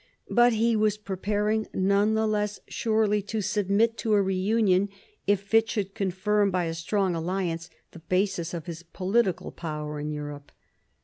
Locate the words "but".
0.31-0.53